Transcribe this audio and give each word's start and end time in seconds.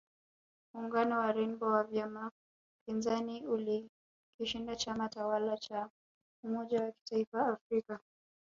Muungano 0.73 1.19
wa 1.19 1.31
Rainbow 1.31 1.71
wa 1.71 1.83
vyama 1.83 2.31
pinzani 2.85 3.45
ulikishinda 3.47 4.75
chama 4.75 5.09
tawala 5.09 5.57
cha 5.57 5.89
umoja 6.43 6.81
wa 6.83 6.91
kitaifa 6.91 7.47
Afrika 7.47 7.99